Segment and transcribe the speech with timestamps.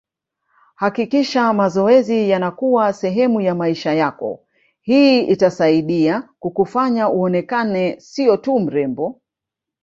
[0.75, 4.45] Hakikisha mazoezi yanakuwa sehemu ya maisha yako
[4.81, 9.21] hii itasaidia kukufanya uonekane siyo tu mrembo